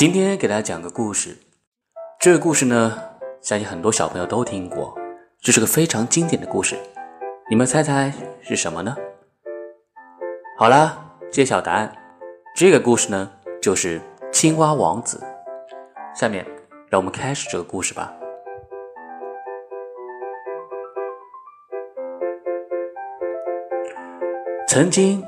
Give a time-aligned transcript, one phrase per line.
[0.00, 1.36] 今天给大家讲个故事。
[2.18, 2.98] 这个故事呢，
[3.42, 4.98] 相信很多小朋友都听过，
[5.42, 6.74] 这是个非常经典的故事。
[7.50, 8.10] 你们猜猜
[8.40, 8.96] 是什么呢？
[10.56, 10.98] 好了，
[11.30, 11.92] 揭晓答案。
[12.56, 13.30] 这个故事呢，
[13.60, 14.00] 就是
[14.32, 15.22] 青蛙王子。
[16.14, 16.46] 下面
[16.88, 18.10] 让我们开始这个故事吧。
[24.66, 25.22] 曾经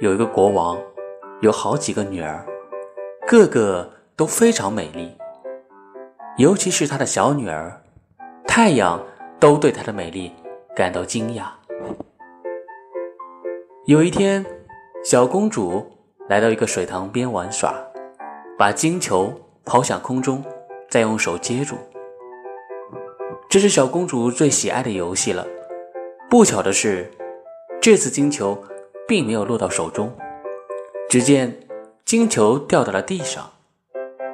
[0.00, 0.76] 有一个国王，
[1.42, 2.44] 有好几个女儿，
[3.28, 3.88] 个个。
[4.16, 5.14] 都非常美丽，
[6.38, 7.82] 尤其是她的小女儿
[8.46, 8.98] 太阳，
[9.38, 10.32] 都对她的美丽
[10.74, 11.48] 感到惊讶。
[13.84, 14.44] 有一天，
[15.04, 15.86] 小公主
[16.30, 17.74] 来到一个水塘边玩耍，
[18.56, 19.30] 把金球
[19.66, 20.42] 抛向空中，
[20.88, 21.76] 再用手接住。
[23.50, 25.46] 这是小公主最喜爱的游戏了。
[26.30, 27.10] 不巧的是，
[27.82, 28.64] 这次金球
[29.06, 30.10] 并没有落到手中，
[31.06, 31.60] 只见
[32.06, 33.50] 金球掉到了地上。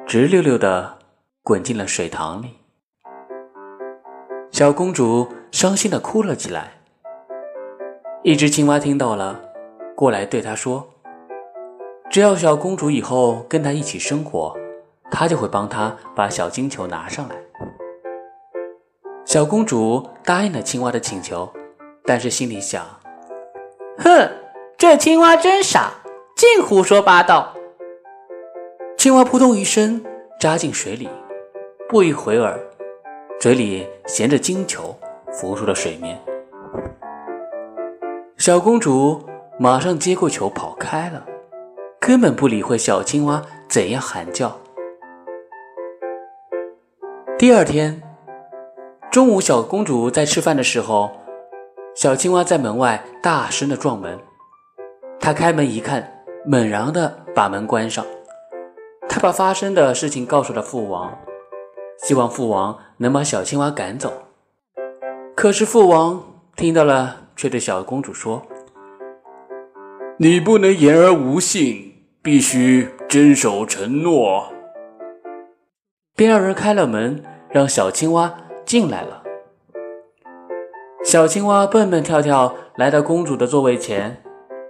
[0.05, 0.99] 直溜溜的
[1.41, 2.59] 滚进了水塘里，
[4.51, 6.73] 小公主伤心的哭了起来。
[8.21, 9.41] 一只青蛙听到了，
[9.95, 10.87] 过来对她说
[12.11, 14.55] ：“只要小公主以后跟她一起生活，
[15.09, 17.35] 她就会帮她把小金球拿上来。”
[19.25, 21.51] 小公主答应了青蛙的请求，
[22.05, 22.85] 但是心里想
[23.97, 24.29] ：“哼，
[24.77, 25.91] 这青蛙真傻，
[26.35, 27.55] 净胡说八道。”
[29.03, 30.01] 青蛙扑通一声
[30.39, 31.09] 扎进水里，
[31.89, 32.57] 不一会儿，
[33.37, 34.97] 嘴里衔着金球
[35.29, 36.17] 浮出了水面。
[38.37, 39.21] 小公主
[39.59, 41.25] 马上接过球跑开了，
[41.99, 44.57] 根本不理会小青蛙怎样喊叫。
[47.37, 48.01] 第二天
[49.11, 51.11] 中午，小公主在吃饭的时候，
[51.93, 54.17] 小青蛙在门外大声的撞门。
[55.19, 58.05] 她开门一看，猛然的把门关上。
[59.13, 61.15] 他把发生的事情告诉了父王，
[61.99, 64.11] 希望父王能把小青蛙赶走。
[65.35, 68.41] 可是父王听到了，却对小公主说
[70.17, 74.51] ：“你不能言而无信，必须遵守承诺。”
[76.17, 78.33] 便让人开了门，让小青蛙
[78.65, 79.21] 进来了。
[81.05, 84.23] 小青蛙蹦蹦跳跳来到公主的座位前，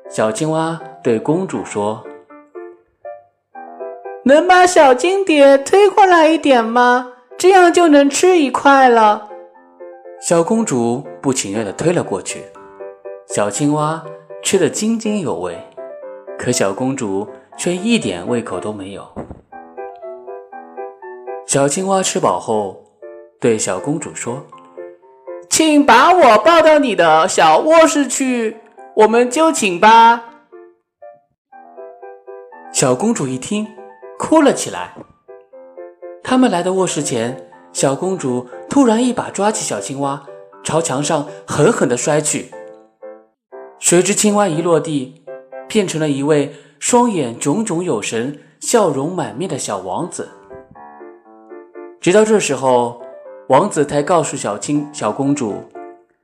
[0.09, 2.03] 小青蛙对公主说。
[4.25, 7.09] 能把小金蝶推过来一点吗？
[7.38, 9.29] 这样就能吃一块了。
[10.22, 12.44] 小公主不情愿地推了过去，
[13.28, 14.01] 小青蛙
[14.41, 15.57] 吃得津津有味，
[16.38, 19.06] 可小公主却一点胃口都没有。
[21.45, 22.81] 小青蛙吃饱后，
[23.41, 24.45] 对小公主说
[25.50, 28.56] ：“请把我抱到你的小卧室去，
[28.95, 30.23] 我们就寝吧。”
[32.72, 33.67] 小公主一听。
[34.23, 34.94] 哭了起来。
[36.23, 40.23] 他们来到卧室前，小公主突然一把抓起小青蛙，
[40.63, 42.50] 朝墙上狠狠地摔去。
[43.79, 45.22] 谁知青蛙一落地，
[45.67, 50.29] 变成了一位双眼炯炯有神、笑容满面的小王子。
[52.00, 53.01] 直到这时候，
[53.50, 55.56] 王子才告诉小青小公主，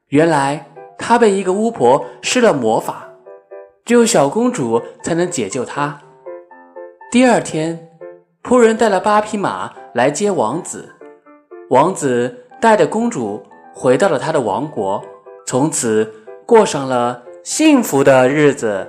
[0.07, 0.65] 原来
[0.97, 3.09] 他被一个巫婆施了魔法，
[3.83, 5.99] 只有小公主才能解救他。
[7.11, 7.87] 第二天。
[8.43, 10.95] 仆人带了八匹马来接王子。
[11.69, 15.03] 王子带着公主回到了他的王国
[15.45, 16.11] 从此
[16.45, 18.87] 过上了幸福的日子。